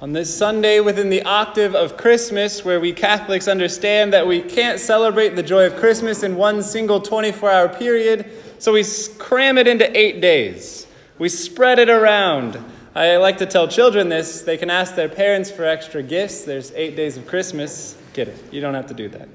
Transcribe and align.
On 0.00 0.12
this 0.12 0.32
Sunday, 0.32 0.78
within 0.78 1.10
the 1.10 1.24
octave 1.24 1.74
of 1.74 1.96
Christmas, 1.96 2.64
where 2.64 2.78
we 2.78 2.92
Catholics 2.92 3.48
understand 3.48 4.12
that 4.12 4.28
we 4.28 4.40
can't 4.40 4.78
celebrate 4.78 5.34
the 5.34 5.42
joy 5.42 5.66
of 5.66 5.74
Christmas 5.74 6.22
in 6.22 6.36
one 6.36 6.62
single 6.62 7.00
24 7.00 7.50
hour 7.50 7.68
period, 7.68 8.30
so 8.60 8.74
we 8.74 8.84
cram 9.18 9.58
it 9.58 9.66
into 9.66 9.98
eight 9.98 10.20
days. 10.20 10.86
We 11.18 11.28
spread 11.28 11.80
it 11.80 11.88
around. 11.88 12.62
I 12.94 13.16
like 13.16 13.38
to 13.38 13.46
tell 13.46 13.66
children 13.66 14.08
this. 14.08 14.42
They 14.42 14.56
can 14.56 14.70
ask 14.70 14.94
their 14.94 15.08
parents 15.08 15.50
for 15.50 15.64
extra 15.64 16.00
gifts. 16.00 16.42
There's 16.42 16.70
eight 16.76 16.94
days 16.94 17.16
of 17.16 17.26
Christmas. 17.26 17.96
Get 18.12 18.28
it. 18.28 18.38
You 18.52 18.60
don't 18.60 18.74
have 18.74 18.86
to 18.86 18.94
do 18.94 19.08
that. 19.08 19.28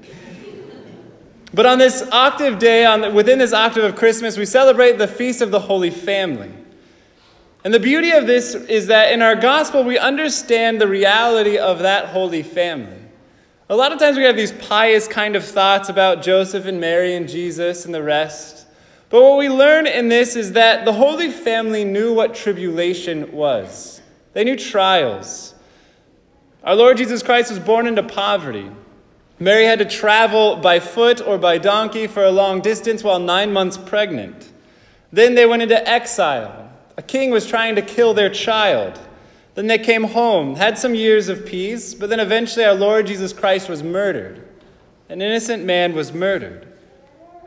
But 1.52 1.66
on 1.66 1.76
this 1.76 2.08
octave 2.10 2.58
day, 2.58 2.86
on, 2.86 3.14
within 3.14 3.38
this 3.38 3.52
octave 3.52 3.84
of 3.84 3.96
Christmas, 3.96 4.38
we 4.38 4.46
celebrate 4.46 4.96
the 4.96 5.08
Feast 5.08 5.42
of 5.42 5.50
the 5.50 5.60
Holy 5.60 5.90
Family. 5.90 6.52
And 7.64 7.72
the 7.72 7.80
beauty 7.80 8.10
of 8.10 8.26
this 8.26 8.54
is 8.54 8.88
that 8.88 9.10
in 9.10 9.22
our 9.22 9.34
gospel, 9.34 9.84
we 9.84 9.96
understand 9.96 10.80
the 10.80 10.86
reality 10.86 11.56
of 11.56 11.78
that 11.78 12.08
holy 12.08 12.42
family. 12.42 13.00
A 13.70 13.74
lot 13.74 13.90
of 13.90 13.98
times 13.98 14.18
we 14.18 14.24
have 14.24 14.36
these 14.36 14.52
pious 14.52 15.08
kind 15.08 15.34
of 15.34 15.42
thoughts 15.42 15.88
about 15.88 16.22
Joseph 16.22 16.66
and 16.66 16.78
Mary 16.78 17.14
and 17.16 17.26
Jesus 17.26 17.86
and 17.86 17.94
the 17.94 18.02
rest. 18.02 18.66
But 19.08 19.22
what 19.22 19.38
we 19.38 19.48
learn 19.48 19.86
in 19.86 20.10
this 20.10 20.36
is 20.36 20.52
that 20.52 20.84
the 20.84 20.92
Holy 20.92 21.30
Family 21.30 21.84
knew 21.84 22.12
what 22.12 22.34
tribulation 22.34 23.32
was, 23.32 24.02
they 24.34 24.44
knew 24.44 24.56
trials. 24.56 25.54
Our 26.64 26.74
Lord 26.74 26.96
Jesus 26.96 27.22
Christ 27.22 27.50
was 27.50 27.58
born 27.58 27.86
into 27.86 28.02
poverty. 28.02 28.70
Mary 29.38 29.66
had 29.66 29.78
to 29.80 29.84
travel 29.84 30.56
by 30.56 30.80
foot 30.80 31.20
or 31.20 31.36
by 31.36 31.58
donkey 31.58 32.06
for 32.06 32.24
a 32.24 32.30
long 32.30 32.60
distance 32.60 33.04
while 33.04 33.18
nine 33.18 33.52
months 33.52 33.76
pregnant. 33.76 34.50
Then 35.12 35.34
they 35.34 35.44
went 35.44 35.62
into 35.62 35.88
exile. 35.88 36.63
A 36.96 37.02
king 37.02 37.30
was 37.30 37.46
trying 37.46 37.74
to 37.76 37.82
kill 37.82 38.14
their 38.14 38.30
child. 38.30 38.98
Then 39.54 39.66
they 39.66 39.78
came 39.78 40.04
home, 40.04 40.56
had 40.56 40.78
some 40.78 40.94
years 40.94 41.28
of 41.28 41.46
peace, 41.46 41.94
but 41.94 42.10
then 42.10 42.20
eventually 42.20 42.64
our 42.64 42.74
Lord 42.74 43.06
Jesus 43.06 43.32
Christ 43.32 43.68
was 43.68 43.82
murdered. 43.82 44.46
An 45.08 45.22
innocent 45.22 45.64
man 45.64 45.94
was 45.94 46.12
murdered. 46.12 46.66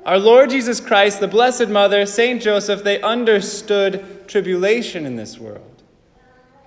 Our 0.05 0.19
Lord 0.19 0.49
Jesus 0.49 0.79
Christ, 0.79 1.19
the 1.19 1.27
Blessed 1.27 1.67
Mother, 1.67 2.05
Saint 2.05 2.41
Joseph, 2.41 2.83
they 2.83 3.01
understood 3.01 4.25
tribulation 4.27 5.05
in 5.05 5.17
this 5.17 5.37
world. 5.37 5.83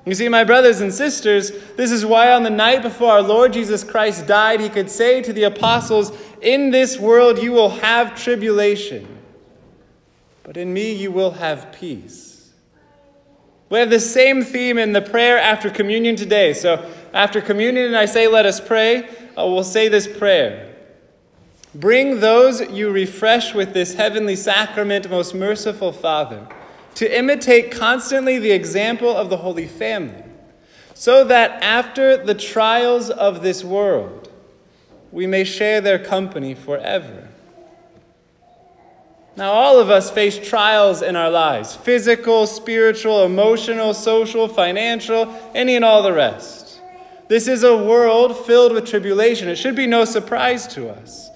You 0.04 0.14
see, 0.14 0.28
my 0.28 0.44
brothers 0.44 0.80
and 0.80 0.92
sisters, 0.92 1.52
this 1.76 1.90
is 1.90 2.04
why 2.04 2.32
on 2.32 2.42
the 2.42 2.50
night 2.50 2.82
before 2.82 3.12
our 3.12 3.22
Lord 3.22 3.52
Jesus 3.52 3.84
Christ 3.84 4.26
died, 4.26 4.60
he 4.60 4.68
could 4.68 4.90
say 4.90 5.22
to 5.22 5.32
the 5.32 5.44
apostles, 5.44 6.12
In 6.42 6.70
this 6.70 6.98
world 6.98 7.42
you 7.42 7.52
will 7.52 7.68
have 7.68 8.14
tribulation, 8.14 9.06
but 10.42 10.56
in 10.56 10.72
me 10.72 10.92
you 10.92 11.10
will 11.10 11.32
have 11.32 11.72
peace. 11.72 12.29
We 13.70 13.78
have 13.78 13.88
the 13.88 14.00
same 14.00 14.42
theme 14.42 14.78
in 14.78 14.92
the 14.92 15.00
prayer 15.00 15.38
after 15.38 15.70
communion 15.70 16.16
today. 16.16 16.52
So, 16.52 16.90
after 17.14 17.40
communion, 17.40 17.86
and 17.86 17.96
I 17.96 18.04
say, 18.04 18.26
Let 18.26 18.44
us 18.44 18.60
pray, 18.60 19.08
we'll 19.36 19.64
say 19.64 19.88
this 19.88 20.06
prayer 20.06 20.74
Bring 21.74 22.18
those 22.18 22.68
you 22.70 22.90
refresh 22.90 23.54
with 23.54 23.72
this 23.72 23.94
heavenly 23.94 24.34
sacrament, 24.34 25.08
most 25.08 25.34
merciful 25.34 25.92
Father, 25.92 26.48
to 26.96 27.18
imitate 27.18 27.70
constantly 27.70 28.40
the 28.40 28.50
example 28.50 29.16
of 29.16 29.30
the 29.30 29.36
Holy 29.38 29.68
Family, 29.68 30.24
so 30.92 31.22
that 31.24 31.62
after 31.62 32.16
the 32.16 32.34
trials 32.34 33.08
of 33.08 33.42
this 33.42 33.62
world, 33.62 34.28
we 35.12 35.28
may 35.28 35.44
share 35.44 35.80
their 35.80 35.98
company 35.98 36.54
forever. 36.54 37.29
Now, 39.40 39.52
all 39.52 39.78
of 39.78 39.88
us 39.88 40.10
face 40.10 40.38
trials 40.38 41.00
in 41.00 41.16
our 41.16 41.30
lives 41.30 41.74
physical, 41.74 42.46
spiritual, 42.46 43.24
emotional, 43.24 43.94
social, 43.94 44.46
financial, 44.46 45.34
any 45.54 45.76
and 45.76 45.84
all 45.84 46.02
the 46.02 46.12
rest. 46.12 46.78
This 47.28 47.48
is 47.48 47.62
a 47.62 47.74
world 47.74 48.44
filled 48.44 48.72
with 48.72 48.84
tribulation. 48.84 49.48
It 49.48 49.56
should 49.56 49.74
be 49.74 49.86
no 49.86 50.04
surprise 50.04 50.66
to 50.74 50.90
us. 50.90 51.30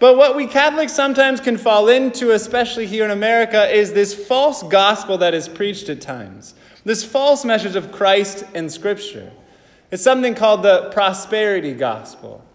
But 0.00 0.16
what 0.16 0.34
we 0.34 0.48
Catholics 0.48 0.92
sometimes 0.92 1.40
can 1.40 1.56
fall 1.56 1.88
into, 1.88 2.32
especially 2.32 2.86
here 2.86 3.04
in 3.04 3.12
America, 3.12 3.72
is 3.72 3.92
this 3.92 4.12
false 4.26 4.64
gospel 4.64 5.16
that 5.18 5.32
is 5.32 5.48
preached 5.48 5.88
at 5.88 6.00
times. 6.00 6.54
This 6.84 7.04
false 7.04 7.44
message 7.44 7.76
of 7.76 7.92
Christ 7.92 8.42
in 8.54 8.68
Scripture. 8.68 9.30
It's 9.92 10.02
something 10.02 10.34
called 10.34 10.64
the 10.64 10.90
prosperity 10.90 11.74
gospel. 11.74 12.45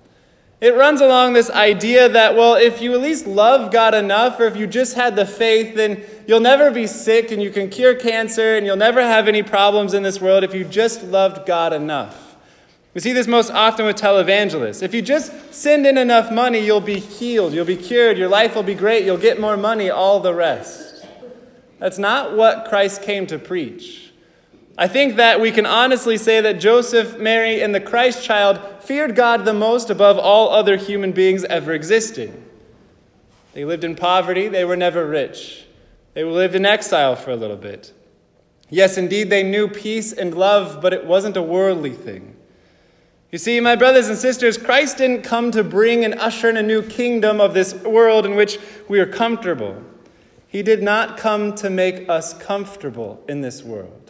It 0.61 0.75
runs 0.75 1.01
along 1.01 1.33
this 1.33 1.49
idea 1.49 2.07
that, 2.07 2.35
well, 2.35 2.53
if 2.53 2.83
you 2.83 2.93
at 2.93 3.01
least 3.01 3.25
love 3.25 3.71
God 3.71 3.95
enough, 3.95 4.39
or 4.39 4.45
if 4.45 4.55
you 4.55 4.67
just 4.67 4.93
had 4.93 5.15
the 5.15 5.25
faith, 5.25 5.75
then 5.75 6.03
you'll 6.27 6.39
never 6.39 6.69
be 6.69 6.85
sick 6.85 7.31
and 7.31 7.41
you 7.41 7.49
can 7.49 7.67
cure 7.67 7.95
cancer 7.95 8.55
and 8.55 8.67
you'll 8.67 8.75
never 8.75 9.01
have 9.01 9.27
any 9.27 9.41
problems 9.41 9.95
in 9.95 10.03
this 10.03 10.21
world 10.21 10.43
if 10.43 10.53
you 10.53 10.63
just 10.63 11.03
loved 11.03 11.47
God 11.47 11.73
enough. 11.73 12.35
We 12.93 13.01
see 13.01 13.11
this 13.11 13.25
most 13.25 13.49
often 13.49 13.87
with 13.87 13.95
televangelists. 13.95 14.83
If 14.83 14.93
you 14.93 15.01
just 15.01 15.51
send 15.51 15.87
in 15.87 15.97
enough 15.97 16.31
money, 16.31 16.59
you'll 16.59 16.79
be 16.79 16.99
healed, 16.99 17.53
you'll 17.53 17.65
be 17.65 17.77
cured, 17.77 18.19
your 18.19 18.29
life 18.29 18.53
will 18.53 18.61
be 18.61 18.75
great, 18.75 19.03
you'll 19.03 19.17
get 19.17 19.39
more 19.39 19.57
money, 19.57 19.89
all 19.89 20.19
the 20.19 20.33
rest. 20.33 21.05
That's 21.79 21.97
not 21.97 22.37
what 22.37 22.65
Christ 22.65 23.01
came 23.01 23.25
to 23.27 23.39
preach. 23.39 24.10
I 24.77 24.87
think 24.87 25.17
that 25.17 25.41
we 25.41 25.51
can 25.51 25.65
honestly 25.65 26.17
say 26.17 26.41
that 26.41 26.59
Joseph, 26.59 27.19
Mary, 27.19 27.61
and 27.61 27.75
the 27.75 27.81
Christ 27.81 28.23
child 28.23 28.59
feared 28.79 29.15
God 29.15 29.45
the 29.45 29.53
most 29.53 29.89
above 29.89 30.17
all 30.17 30.49
other 30.49 30.77
human 30.77 31.11
beings 31.11 31.43
ever 31.45 31.73
existing. 31.73 32.45
They 33.53 33.65
lived 33.65 33.83
in 33.83 33.95
poverty, 33.95 34.47
they 34.47 34.63
were 34.63 34.77
never 34.77 35.05
rich. 35.05 35.65
They 36.13 36.23
lived 36.23 36.55
in 36.55 36.65
exile 36.65 37.15
for 37.15 37.31
a 37.31 37.35
little 37.35 37.57
bit. 37.57 37.93
Yes, 38.69 38.97
indeed, 38.97 39.29
they 39.29 39.43
knew 39.43 39.67
peace 39.67 40.13
and 40.13 40.33
love, 40.33 40.81
but 40.81 40.93
it 40.93 41.05
wasn't 41.05 41.35
a 41.35 41.41
worldly 41.41 41.91
thing. 41.91 42.37
You 43.29 43.37
see, 43.37 43.59
my 43.59 43.75
brothers 43.75 44.07
and 44.07 44.17
sisters, 44.17 44.57
Christ 44.57 44.97
didn't 44.97 45.23
come 45.23 45.51
to 45.51 45.63
bring 45.63 46.03
and 46.03 46.13
usher 46.15 46.49
in 46.49 46.57
a 46.57 46.63
new 46.63 46.81
kingdom 46.81 47.39
of 47.39 47.53
this 47.53 47.73
world 47.73 48.25
in 48.25 48.35
which 48.35 48.59
we 48.87 48.99
are 48.99 49.05
comfortable. 49.05 49.83
He 50.47 50.63
did 50.63 50.81
not 50.83 51.17
come 51.17 51.55
to 51.55 51.69
make 51.69 52.09
us 52.09 52.33
comfortable 52.33 53.23
in 53.29 53.41
this 53.41 53.63
world. 53.63 54.00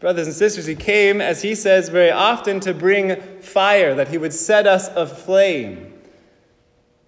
Brothers 0.00 0.28
and 0.28 0.36
sisters, 0.36 0.66
he 0.66 0.76
came, 0.76 1.20
as 1.20 1.42
he 1.42 1.54
says 1.54 1.88
very 1.88 2.10
often, 2.10 2.60
to 2.60 2.72
bring 2.72 3.16
fire, 3.40 3.94
that 3.96 4.08
he 4.08 4.18
would 4.18 4.32
set 4.32 4.66
us 4.66 4.88
aflame. 4.94 5.92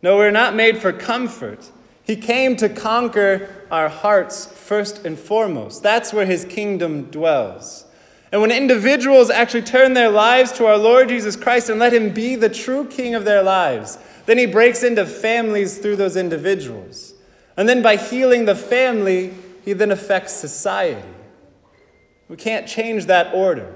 No, 0.02 0.16
we're 0.16 0.30
not 0.30 0.54
made 0.54 0.78
for 0.78 0.92
comfort. 0.92 1.70
He 2.02 2.16
came 2.16 2.56
to 2.56 2.68
conquer 2.68 3.48
our 3.70 3.88
hearts 3.88 4.46
first 4.46 5.04
and 5.04 5.16
foremost. 5.16 5.82
That's 5.82 6.12
where 6.12 6.26
his 6.26 6.44
kingdom 6.44 7.04
dwells. 7.04 7.84
And 8.32 8.40
when 8.40 8.50
individuals 8.50 9.30
actually 9.30 9.62
turn 9.62 9.94
their 9.94 10.10
lives 10.10 10.52
to 10.52 10.66
our 10.66 10.76
Lord 10.76 11.08
Jesus 11.08 11.36
Christ 11.36 11.68
and 11.68 11.78
let 11.78 11.92
him 11.92 12.12
be 12.12 12.36
the 12.36 12.48
true 12.48 12.86
king 12.86 13.14
of 13.14 13.24
their 13.24 13.42
lives, 13.42 13.98
then 14.26 14.38
he 14.38 14.46
breaks 14.46 14.82
into 14.82 15.06
families 15.06 15.78
through 15.78 15.96
those 15.96 16.16
individuals. 16.16 17.14
And 17.56 17.68
then 17.68 17.82
by 17.82 17.96
healing 17.96 18.44
the 18.44 18.54
family, 18.54 19.34
he 19.64 19.72
then 19.72 19.90
affects 19.90 20.32
society. 20.32 21.02
We 22.30 22.36
can't 22.36 22.68
change 22.68 23.06
that 23.06 23.34
order. 23.34 23.74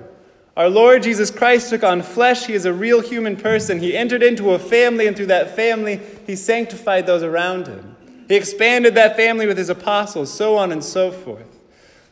Our 0.57 0.69
Lord 0.69 1.03
Jesus 1.03 1.33
Christ 1.33 1.71
took 1.71 1.83
on 1.83 2.03
flesh. 2.03 2.47
He 2.47 2.53
is 2.53 2.65
a 2.65 2.73
real 2.73 3.01
human 3.01 3.35
person. 3.35 3.81
He 3.81 3.97
entered 3.97 4.23
into 4.23 4.53
a 4.53 4.61
family, 4.61 5.09
and 5.09 5.17
through 5.17 5.27
that 5.27 5.57
family, 5.57 6.01
he 6.25 6.37
sanctified 6.37 7.05
those 7.05 7.25
around 7.25 7.67
him. 7.67 7.97
He 8.29 8.37
expanded 8.37 8.95
that 8.95 9.17
family 9.17 9.49
with 9.49 9.59
his 9.59 9.71
apostles, 9.71 10.33
so 10.33 10.57
on 10.57 10.71
and 10.71 10.85
so 10.85 11.11
forth. 11.11 11.61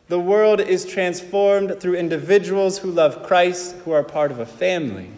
The 0.09 0.19
world 0.19 0.59
is 0.59 0.85
transformed 0.85 1.79
through 1.79 1.95
individuals 1.95 2.79
who 2.79 2.91
love 2.91 3.23
Christ, 3.23 3.77
who 3.85 3.91
are 3.91 4.03
part 4.03 4.29
of 4.29 4.39
a 4.39 4.45
family. 4.45 5.11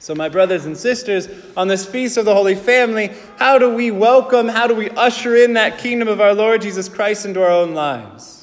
So, 0.00 0.14
my 0.14 0.28
brothers 0.28 0.66
and 0.66 0.76
sisters, 0.76 1.28
on 1.56 1.66
this 1.66 1.86
feast 1.86 2.18
of 2.18 2.26
the 2.26 2.34
Holy 2.34 2.54
Family, 2.54 3.10
how 3.38 3.56
do 3.56 3.74
we 3.74 3.90
welcome, 3.90 4.48
how 4.48 4.66
do 4.66 4.74
we 4.74 4.90
usher 4.90 5.34
in 5.34 5.54
that 5.54 5.78
kingdom 5.78 6.08
of 6.08 6.20
our 6.20 6.34
Lord 6.34 6.60
Jesus 6.60 6.90
Christ 6.90 7.24
into 7.24 7.42
our 7.42 7.50
own 7.50 7.72
lives? 7.72 8.37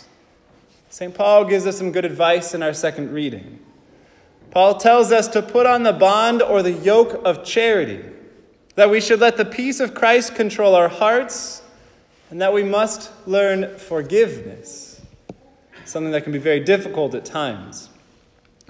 St. 0.95 1.13
Paul 1.13 1.43
gives 1.43 1.67
us 1.67 1.77
some 1.77 1.91
good 1.91 2.05
advice 2.05 2.53
in 2.53 2.63
our 2.63 2.73
second 2.73 3.11
reading. 3.11 3.59
Paul 4.51 4.77
tells 4.77 5.11
us 5.11 5.27
to 5.27 5.41
put 5.41 5.65
on 5.65 5.83
the 5.83 5.91
bond 5.91 6.41
or 6.41 6.63
the 6.63 6.71
yoke 6.71 7.21
of 7.25 7.43
charity, 7.43 8.01
that 8.75 8.89
we 8.89 9.01
should 9.01 9.19
let 9.19 9.35
the 9.35 9.43
peace 9.43 9.81
of 9.81 9.93
Christ 9.93 10.35
control 10.35 10.73
our 10.73 10.87
hearts, 10.87 11.61
and 12.29 12.41
that 12.41 12.53
we 12.53 12.63
must 12.63 13.11
learn 13.27 13.77
forgiveness, 13.77 15.01
something 15.83 16.13
that 16.13 16.23
can 16.23 16.31
be 16.31 16.39
very 16.39 16.61
difficult 16.61 17.13
at 17.13 17.25
times. 17.25 17.89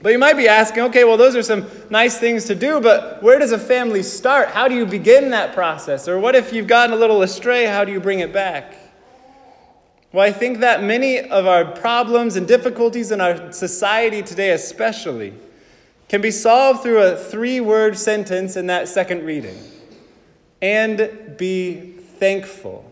But 0.01 0.11
you 0.11 0.17
might 0.17 0.35
be 0.35 0.47
asking, 0.47 0.81
okay, 0.85 1.03
well, 1.03 1.17
those 1.17 1.35
are 1.35 1.43
some 1.43 1.67
nice 1.91 2.17
things 2.17 2.45
to 2.45 2.55
do, 2.55 2.81
but 2.81 3.21
where 3.21 3.37
does 3.37 3.51
a 3.51 3.59
family 3.59 4.01
start? 4.01 4.47
How 4.47 4.67
do 4.67 4.73
you 4.73 4.87
begin 4.87 5.29
that 5.29 5.53
process? 5.53 6.07
Or 6.07 6.17
what 6.17 6.33
if 6.33 6.51
you've 6.51 6.65
gotten 6.65 6.91
a 6.91 6.97
little 6.97 7.21
astray? 7.21 7.67
How 7.67 7.85
do 7.85 7.91
you 7.91 7.99
bring 7.99 8.21
it 8.21 8.33
back? 8.33 8.84
Well, 10.15 10.25
I 10.25 10.31
think 10.31 10.59
that 10.59 10.81
many 10.81 11.19
of 11.19 11.45
our 11.45 11.65
problems 11.65 12.37
and 12.37 12.47
difficulties 12.47 13.11
in 13.11 13.19
our 13.19 13.51
society 13.51 14.23
today, 14.23 14.51
especially, 14.51 15.33
can 16.07 16.21
be 16.21 16.31
solved 16.31 16.83
through 16.83 17.01
a 17.01 17.17
three 17.17 17.59
word 17.59 17.97
sentence 17.97 18.55
in 18.55 18.67
that 18.67 18.87
second 18.87 19.25
reading 19.25 19.57
and 20.61 21.35
be 21.37 21.97
thankful. 22.17 22.89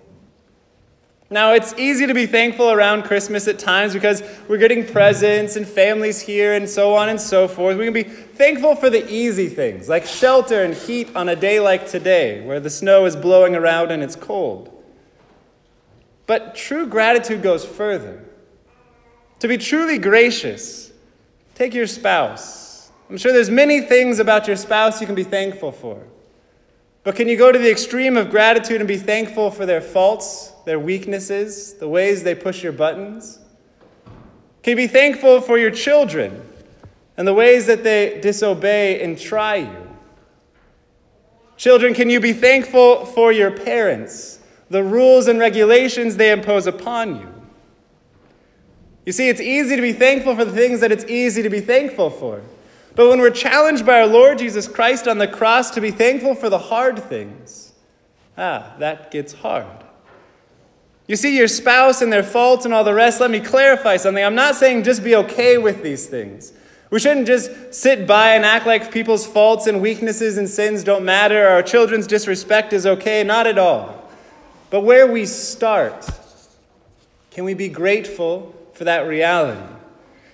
Now, 1.29 1.53
it's 1.53 1.73
easy 1.77 2.07
to 2.07 2.13
be 2.13 2.25
thankful 2.25 2.71
around 2.71 3.03
Christmas 3.03 3.47
at 3.47 3.57
times 3.57 3.93
because 3.93 4.21
we're 4.49 4.57
getting 4.57 4.85
presents 4.85 5.55
and 5.55 5.65
families 5.65 6.19
here 6.19 6.55
and 6.55 6.69
so 6.69 6.93
on 6.93 7.07
and 7.07 7.21
so 7.21 7.47
forth. 7.47 7.77
We 7.77 7.85
can 7.85 7.93
be 7.93 8.03
thankful 8.03 8.75
for 8.75 8.89
the 8.89 9.09
easy 9.09 9.47
things, 9.47 9.87
like 9.87 10.05
shelter 10.05 10.61
and 10.61 10.73
heat 10.73 11.15
on 11.15 11.29
a 11.29 11.37
day 11.37 11.61
like 11.61 11.87
today, 11.87 12.45
where 12.45 12.59
the 12.59 12.69
snow 12.69 13.05
is 13.05 13.15
blowing 13.15 13.55
around 13.55 13.91
and 13.91 14.03
it's 14.03 14.17
cold. 14.17 14.72
But 16.25 16.55
true 16.55 16.87
gratitude 16.87 17.41
goes 17.41 17.65
further. 17.65 18.23
To 19.39 19.47
be 19.47 19.57
truly 19.57 19.97
gracious, 19.97 20.91
take 21.55 21.73
your 21.73 21.87
spouse. 21.87 22.91
I'm 23.09 23.17
sure 23.17 23.33
there's 23.33 23.49
many 23.49 23.81
things 23.81 24.19
about 24.19 24.47
your 24.47 24.55
spouse 24.55 25.01
you 25.01 25.05
can 25.05 25.15
be 25.15 25.23
thankful 25.23 25.71
for. 25.71 26.01
But 27.03 27.15
can 27.15 27.27
you 27.27 27.35
go 27.35 27.51
to 27.51 27.59
the 27.59 27.69
extreme 27.69 28.15
of 28.15 28.29
gratitude 28.29 28.79
and 28.79 28.87
be 28.87 28.97
thankful 28.97 29.51
for 29.51 29.65
their 29.65 29.81
faults, 29.81 30.53
their 30.65 30.79
weaknesses, 30.79 31.73
the 31.73 31.87
ways 31.87 32.23
they 32.23 32.35
push 32.35 32.63
your 32.63 32.71
buttons? 32.71 33.39
Can 34.63 34.71
you 34.71 34.75
be 34.77 34.87
thankful 34.87 35.41
for 35.41 35.57
your 35.57 35.71
children 35.71 36.41
and 37.17 37.27
the 37.27 37.33
ways 37.33 37.67
that 37.67 37.83
they 37.83 38.21
disobey 38.21 39.03
and 39.03 39.19
try 39.19 39.57
you? 39.57 39.89
Children, 41.57 41.93
can 41.93 42.09
you 42.09 42.21
be 42.21 42.33
thankful 42.33 43.05
for 43.05 43.31
your 43.33 43.51
parents, 43.51 44.39
the 44.73 44.83
rules 44.83 45.27
and 45.27 45.39
regulations 45.39 46.17
they 46.17 46.31
impose 46.31 46.65
upon 46.65 47.15
you? 47.19 47.33
You 49.05 49.11
see, 49.11 49.29
it's 49.29 49.39
easy 49.39 49.75
to 49.75 49.81
be 49.81 49.93
thankful 49.93 50.35
for 50.35 50.43
the 50.43 50.51
things 50.51 50.79
that 50.79 50.91
it's 50.91 51.05
easy 51.05 51.43
to 51.43 51.49
be 51.49 51.59
thankful 51.59 52.09
for. 52.09 52.41
But 52.95 53.07
when 53.07 53.19
we're 53.19 53.29
challenged 53.29 53.85
by 53.85 54.01
our 54.01 54.07
Lord 54.07 54.39
Jesus 54.39 54.67
Christ 54.67 55.07
on 55.07 55.19
the 55.19 55.27
cross 55.27 55.69
to 55.71 55.81
be 55.81 55.91
thankful 55.91 56.33
for 56.33 56.49
the 56.49 56.57
hard 56.57 56.97
things, 56.97 57.73
ah, 58.35 58.73
that 58.79 59.11
gets 59.11 59.33
hard. 59.33 59.67
You 61.05 61.17
see, 61.17 61.37
your 61.37 61.47
spouse 61.47 62.01
and 62.01 62.11
their 62.11 62.23
faults 62.23 62.65
and 62.65 62.73
all 62.73 62.83
the 62.83 62.95
rest, 62.95 63.21
let 63.21 63.29
me 63.29 63.41
clarify 63.41 63.97
something. 63.97 64.23
I'm 64.23 64.35
not 64.35 64.55
saying 64.55 64.83
just 64.83 65.03
be 65.03 65.15
okay 65.17 65.59
with 65.59 65.83
these 65.83 66.07
things. 66.07 66.51
We 66.89 66.99
shouldn't 66.99 67.27
just 67.27 67.75
sit 67.75 68.07
by 68.07 68.35
and 68.35 68.43
act 68.43 68.65
like 68.65 68.91
people's 68.91 69.27
faults 69.27 69.67
and 69.67 69.81
weaknesses 69.81 70.39
and 70.39 70.49
sins 70.49 70.83
don't 70.83 71.05
matter, 71.05 71.45
or 71.45 71.49
our 71.49 71.63
children's 71.63 72.07
disrespect 72.07 72.73
is 72.73 72.87
okay. 72.87 73.23
Not 73.23 73.45
at 73.45 73.59
all. 73.59 74.02
But 74.73 74.85
where 74.85 75.05
we 75.05 75.27
start, 75.27 76.09
can 77.29 77.43
we 77.43 77.53
be 77.53 77.69
grateful 77.69 78.55
for 78.73 78.85
that 78.85 79.01
reality? 79.01 79.61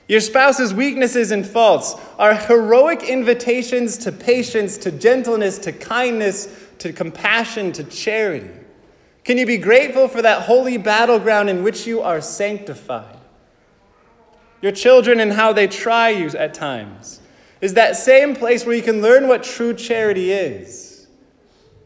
Your 0.07 0.21
spouse's 0.21 0.74
weaknesses 0.74 1.31
and 1.31 1.45
faults 1.45 1.95
are 2.18 2.33
heroic 2.33 3.03
invitations 3.03 3.97
to 3.97 4.13
patience, 4.13 4.77
to 4.77 4.94
gentleness, 4.94 5.57
to 5.57 5.74
kindness, 5.74 6.47
to 6.77 6.94
compassion, 6.94 7.74
to 7.74 7.83
charity. 7.83 8.50
Can 9.25 9.38
you 9.38 9.45
be 9.45 9.57
grateful 9.57 10.07
for 10.07 10.21
that 10.21 10.44
holy 10.44 10.77
battleground 10.77 11.50
in 11.50 11.62
which 11.62 11.85
you 11.85 12.00
are 12.00 12.21
sanctified? 12.21 13.18
Your 14.62 14.71
children 14.71 15.19
and 15.19 15.33
how 15.33 15.51
they 15.51 15.68
try 15.68 16.12
you 16.12 16.30
at 16.30 16.53
times 16.53 17.19
is 17.59 17.74
that 17.74 17.97
same 17.97 18.38
place 18.38 18.65
where 18.65 18.74
you 18.74 18.83
can 18.83 19.01
learn 19.01 19.27
what 19.27 19.44
true 19.44 19.74
charity 19.74 20.31
is, 20.31 20.98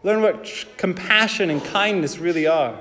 learn 0.04 0.22
what 0.22 0.46
tr- 0.46 0.68
compassion 0.78 1.50
and 1.50 1.64
kindness 1.64 2.20
really 2.20 2.46
are. 2.46 2.78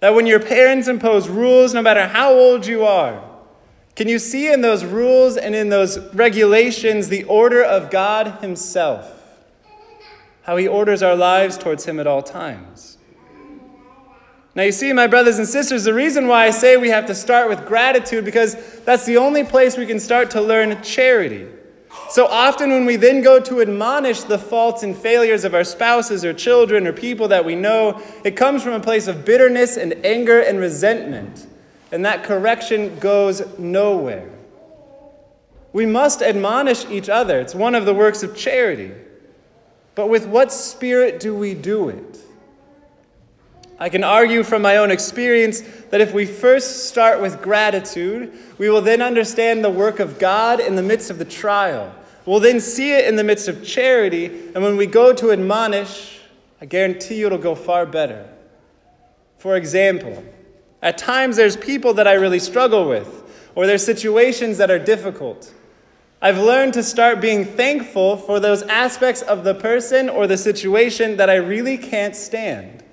That 0.00 0.14
when 0.14 0.26
your 0.26 0.40
parents 0.40 0.88
impose 0.88 1.28
rules, 1.28 1.74
no 1.74 1.82
matter 1.82 2.06
how 2.06 2.32
old 2.32 2.66
you 2.66 2.84
are, 2.84 3.22
can 3.96 4.08
you 4.08 4.18
see 4.18 4.50
in 4.50 4.60
those 4.60 4.84
rules 4.84 5.36
and 5.36 5.54
in 5.54 5.68
those 5.68 5.98
regulations 6.14 7.08
the 7.08 7.24
order 7.24 7.62
of 7.62 7.90
God 7.90 8.40
Himself? 8.40 9.12
How 10.42 10.56
He 10.56 10.66
orders 10.66 11.02
our 11.02 11.16
lives 11.16 11.58
towards 11.58 11.84
Him 11.84 12.00
at 12.00 12.06
all 12.06 12.22
times. 12.22 12.96
Now, 14.54 14.64
you 14.64 14.72
see, 14.72 14.92
my 14.92 15.06
brothers 15.06 15.38
and 15.38 15.46
sisters, 15.46 15.84
the 15.84 15.94
reason 15.94 16.26
why 16.26 16.46
I 16.46 16.50
say 16.50 16.76
we 16.76 16.88
have 16.88 17.06
to 17.06 17.14
start 17.14 17.48
with 17.48 17.66
gratitude 17.66 18.24
because 18.24 18.56
that's 18.80 19.06
the 19.06 19.16
only 19.16 19.44
place 19.44 19.76
we 19.76 19.86
can 19.86 20.00
start 20.00 20.30
to 20.32 20.40
learn 20.40 20.82
charity. 20.82 21.46
So 22.08 22.26
often, 22.26 22.70
when 22.70 22.86
we 22.86 22.96
then 22.96 23.22
go 23.22 23.40
to 23.40 23.60
admonish 23.60 24.22
the 24.22 24.38
faults 24.38 24.82
and 24.82 24.96
failures 24.96 25.44
of 25.44 25.54
our 25.54 25.64
spouses 25.64 26.24
or 26.24 26.32
children 26.32 26.86
or 26.86 26.92
people 26.92 27.28
that 27.28 27.44
we 27.44 27.54
know, 27.54 28.00
it 28.24 28.36
comes 28.36 28.62
from 28.62 28.72
a 28.72 28.80
place 28.80 29.06
of 29.06 29.24
bitterness 29.24 29.76
and 29.76 29.94
anger 30.04 30.40
and 30.40 30.58
resentment 30.58 31.46
and 31.92 32.04
that 32.04 32.24
correction 32.24 32.98
goes 32.98 33.42
nowhere. 33.58 34.28
We 35.72 35.86
must 35.86 36.22
admonish 36.22 36.84
each 36.86 37.08
other. 37.08 37.40
It's 37.40 37.54
one 37.54 37.74
of 37.74 37.84
the 37.84 37.94
works 37.94 38.22
of 38.22 38.36
charity. 38.36 38.92
But 39.94 40.08
with 40.08 40.26
what 40.26 40.52
spirit 40.52 41.20
do 41.20 41.34
we 41.34 41.54
do 41.54 41.88
it? 41.88 42.18
I 43.80 43.88
can 43.88 44.04
argue 44.04 44.42
from 44.42 44.60
my 44.60 44.76
own 44.76 44.90
experience 44.90 45.62
that 45.88 46.02
if 46.02 46.12
we 46.12 46.26
first 46.26 46.88
start 46.88 47.22
with 47.22 47.40
gratitude, 47.40 48.30
we 48.58 48.68
will 48.68 48.82
then 48.82 49.00
understand 49.00 49.64
the 49.64 49.70
work 49.70 50.00
of 50.00 50.18
God 50.18 50.60
in 50.60 50.76
the 50.76 50.82
midst 50.82 51.10
of 51.10 51.18
the 51.18 51.24
trial. 51.24 51.94
We'll 52.26 52.40
then 52.40 52.60
see 52.60 52.92
it 52.92 53.08
in 53.08 53.16
the 53.16 53.24
midst 53.24 53.48
of 53.48 53.64
charity, 53.64 54.26
and 54.54 54.62
when 54.62 54.76
we 54.76 54.84
go 54.84 55.14
to 55.14 55.32
admonish, 55.32 56.20
I 56.60 56.66
guarantee 56.66 57.20
you 57.20 57.26
it'll 57.26 57.38
go 57.38 57.54
far 57.54 57.86
better. 57.86 58.28
For 59.38 59.56
example, 59.56 60.22
at 60.82 60.98
times, 60.98 61.36
there's 61.36 61.56
people 61.56 61.94
that 61.94 62.06
I 62.06 62.12
really 62.12 62.38
struggle 62.38 62.86
with, 62.86 63.50
or 63.54 63.66
there's 63.66 63.84
situations 63.84 64.58
that 64.58 64.70
are 64.70 64.78
difficult. 64.78 65.54
I've 66.20 66.38
learned 66.38 66.74
to 66.74 66.82
start 66.82 67.22
being 67.22 67.46
thankful 67.46 68.18
for 68.18 68.40
those 68.40 68.62
aspects 68.64 69.22
of 69.22 69.42
the 69.42 69.54
person 69.54 70.10
or 70.10 70.26
the 70.26 70.36
situation 70.36 71.16
that 71.16 71.30
I 71.30 71.36
really 71.36 71.78
can't 71.78 72.14
stand. 72.14 72.84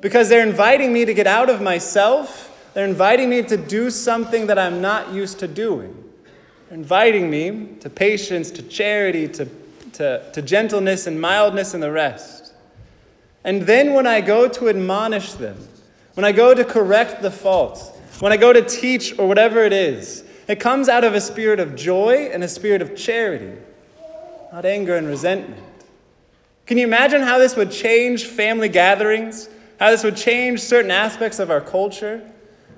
Because 0.00 0.28
they're 0.28 0.46
inviting 0.46 0.92
me 0.92 1.04
to 1.04 1.14
get 1.14 1.26
out 1.26 1.50
of 1.50 1.60
myself, 1.60 2.44
they're 2.74 2.86
inviting 2.86 3.28
me 3.28 3.42
to 3.42 3.56
do 3.56 3.90
something 3.90 4.46
that 4.46 4.58
I'm 4.58 4.80
not 4.80 5.12
used 5.12 5.40
to 5.40 5.48
doing. 5.48 6.04
They're 6.68 6.78
inviting 6.78 7.30
me 7.30 7.76
to 7.80 7.90
patience, 7.90 8.50
to 8.52 8.62
charity, 8.62 9.28
to, 9.28 9.48
to, 9.94 10.30
to 10.32 10.42
gentleness 10.42 11.06
and 11.06 11.20
mildness 11.20 11.74
and 11.74 11.82
the 11.82 11.90
rest. 11.90 12.54
And 13.44 13.62
then 13.62 13.94
when 13.94 14.06
I 14.06 14.20
go 14.20 14.48
to 14.48 14.68
admonish 14.68 15.32
them, 15.32 15.56
when 16.14 16.24
I 16.24 16.32
go 16.32 16.54
to 16.54 16.64
correct 16.64 17.22
the 17.22 17.30
fault, 17.30 17.96
when 18.20 18.32
I 18.32 18.36
go 18.36 18.52
to 18.52 18.62
teach 18.62 19.18
or 19.18 19.26
whatever 19.26 19.64
it 19.64 19.72
is, 19.72 20.24
it 20.48 20.60
comes 20.60 20.88
out 20.88 21.04
of 21.04 21.14
a 21.14 21.20
spirit 21.20 21.60
of 21.60 21.76
joy 21.76 22.30
and 22.32 22.42
a 22.42 22.48
spirit 22.48 22.82
of 22.82 22.96
charity, 22.96 23.52
not 24.52 24.64
anger 24.64 24.96
and 24.96 25.06
resentment. 25.06 25.62
Can 26.66 26.78
you 26.78 26.84
imagine 26.84 27.22
how 27.22 27.38
this 27.38 27.56
would 27.56 27.70
change 27.70 28.24
family 28.24 28.68
gatherings? 28.68 29.48
How 29.78 29.90
this 29.90 30.02
would 30.04 30.16
change 30.16 30.60
certain 30.60 30.90
aspects 30.90 31.38
of 31.38 31.50
our 31.50 31.60
culture? 31.60 32.28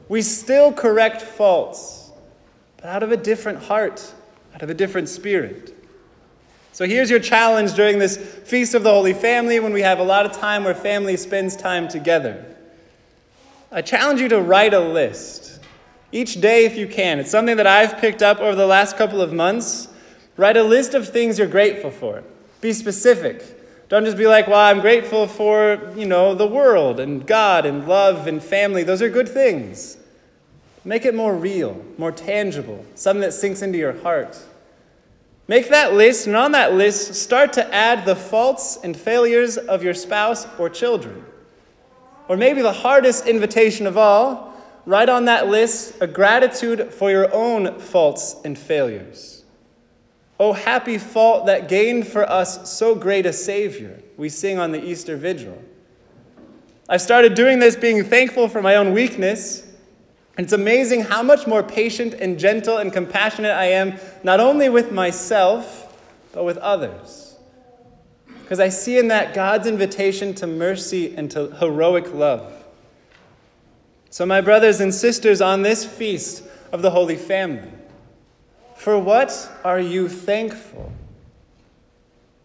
We 0.09 0.23
still 0.23 0.73
correct 0.73 1.23
faults, 1.23 2.11
but 2.76 2.87
out 2.87 3.02
of 3.02 3.12
a 3.12 3.16
different 3.16 3.62
heart, 3.62 4.12
out 4.54 4.62
of 4.62 4.71
a 4.71 4.75
different 4.75 5.09
spirit. 5.09 5.75
So 6.73 6.85
here's 6.85 7.11
your 7.11 7.21
challenge 7.21 7.75
during 7.75 7.99
this 7.99 8.16
Feast 8.16 8.75
of 8.75 8.83
the 8.83 8.90
Holy 8.90 9.14
Family 9.14 9.61
when 9.61 9.73
we 9.73 9.83
have 9.83 9.99
a 9.99 10.02
lot 10.04 10.26
of 10.26 10.33
time 10.33 10.64
where 10.64 10.75
family 10.75 11.16
spends 11.16 11.57
time 11.57 11.88
together. 11.88 12.45
I 13.73 13.83
challenge 13.83 14.21
you 14.21 14.28
to 14.28 14.40
write 14.40 14.75
a 14.75 14.80
list. 14.80 15.61
Each 16.12 16.40
day, 16.40 16.64
if 16.64 16.76
you 16.76 16.88
can. 16.88 17.21
It's 17.21 17.30
something 17.30 17.57
that 17.57 17.66
I've 17.66 17.99
picked 17.99 18.23
up 18.23 18.40
over 18.40 18.57
the 18.57 18.66
last 18.66 18.97
couple 18.97 19.21
of 19.21 19.33
months. 19.33 19.88
Write 20.37 20.57
a 20.57 20.62
list 20.62 20.95
of 20.95 21.09
things 21.09 21.38
you're 21.38 21.47
grateful 21.47 21.90
for. 21.90 22.25
Be 22.61 22.73
specific. 22.73 23.60
Don't 23.91 24.05
just 24.05 24.17
be 24.17 24.29
like, 24.29 24.47
well, 24.47 24.61
I'm 24.61 24.81
grateful 24.81 25.27
for, 25.27 25.93
you 25.97 26.07
know, 26.07 26.33
the 26.33 26.47
world 26.47 27.01
and 27.01 27.27
God 27.27 27.67
and 27.67 27.89
love 27.89 28.29
and 28.29 28.41
family. 28.41 28.85
Those 28.85 29.03
are 29.03 29.09
good 29.09 29.29
things. 29.29 29.97
Make 30.85 31.05
it 31.05 31.13
more 31.13 31.35
real, 31.35 31.85
more 31.99 32.13
tangible, 32.13 32.85
something 32.95 33.21
that 33.21 33.33
sinks 33.33 33.63
into 33.63 33.79
your 33.79 34.01
heart. 34.01 34.39
Make 35.49 35.71
that 35.71 35.95
list, 35.95 36.29
and 36.29 36.37
on 36.37 36.53
that 36.53 36.75
list, 36.75 37.17
start 37.17 37.53
to 37.55 37.75
add 37.75 38.05
the 38.05 38.15
faults 38.15 38.79
and 38.85 38.97
failures 38.97 39.57
of 39.57 39.83
your 39.83 39.95
spouse 39.95 40.47
or 40.57 40.71
children. 40.71 41.25
Or 42.29 42.37
maybe 42.37 42.63
the 42.63 42.73
hardest 42.73 43.27
invitation 43.27 43.89
of 43.89 43.97
all, 43.97 44.55
write 44.87 45.09
on 45.09 45.25
that 45.25 45.49
list 45.49 46.01
a 46.01 46.07
gratitude 46.07 46.95
for 46.95 47.11
your 47.11 47.35
own 47.35 47.81
faults 47.81 48.37
and 48.45 48.57
failures. 48.57 49.40
Oh, 50.41 50.53
happy 50.53 50.99
fault 50.99 51.47
that 51.47 51.69
gained 51.69 52.09
for 52.09 52.29
us 52.29 52.69
so 52.69 52.97
great 52.97 53.27
a 53.27 53.33
Savior, 53.33 54.03
we 54.17 54.29
sing 54.29 54.59
on 54.59 54.73
the 54.73 54.83
Easter 54.85 55.17
Vigil. 55.17 55.63
I've 56.89 57.03
started 57.03 57.35
doing 57.35 57.61
this 57.61 57.77
being 57.77 58.03
thankful 58.03 58.49
for 58.49 58.61
my 58.61 58.75
own 58.75 58.93
weakness. 58.93 59.65
And 60.37 60.45
it's 60.45 60.53
amazing 60.53 61.03
how 61.03 61.23
much 61.23 61.47
more 61.47 61.63
patient 61.63 62.15
and 62.15 62.39
gentle 62.39 62.79
and 62.79 62.93
compassionate 62.93 63.53
I 63.53 63.67
am, 63.67 64.01
not 64.25 64.41
only 64.41 64.69
with 64.69 64.91
myself, 64.91 65.97
but 66.33 66.45
with 66.45 66.57
others 66.59 67.31
because 68.51 68.59
I 68.59 68.69
see 68.69 68.99
in 68.99 69.07
that 69.09 69.33
God's 69.33 69.69
invitation 69.69 70.35
to 70.35 70.47
mercy 70.49 71.15
and 71.17 71.31
to 71.31 71.53
heroic 71.53 72.13
love. 72.13 72.53
So, 74.11 74.27
my 74.27 74.41
brothers 74.41 74.81
and 74.81 74.93
sisters, 74.93 75.41
on 75.41 75.63
this 75.63 75.85
feast 75.85 76.43
of 76.73 76.83
the 76.83 76.91
Holy 76.91 77.15
Family, 77.15 77.71
for 78.81 78.99
what 78.99 79.51
are 79.63 79.79
you 79.79 80.09
thankful? 80.09 80.91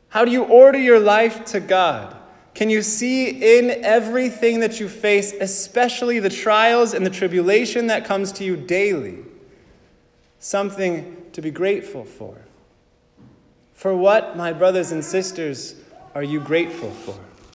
How 0.10 0.26
do 0.26 0.32
you 0.32 0.44
order 0.44 0.78
your 0.78 1.00
life 1.00 1.46
to 1.46 1.62
God? 1.62 2.14
Can 2.54 2.70
you 2.70 2.82
see 2.82 3.30
in 3.58 3.86
everything 3.86 4.60
that 4.60 4.78
you 4.78 4.90
face, 4.90 5.32
especially 5.32 6.20
the 6.20 6.30
trials 6.30 6.94
and 6.94 7.06
the 7.06 7.10
tribulation 7.10 7.88
that 7.88 8.04
comes 8.04 8.34
to 8.34 8.44
you 8.44 8.58
daily, 8.58 9.20
something 10.40 11.16
to 11.32 11.42
be 11.42 11.52
grateful 11.52 12.04
for? 12.04 12.36
For 13.74 13.96
what, 13.96 14.36
my 14.36 14.52
brothers 14.52 14.92
and 14.92 15.06
sisters, 15.06 15.76
are 16.14 16.24
you 16.24 16.42
grateful 16.42 16.92
for? 16.92 17.18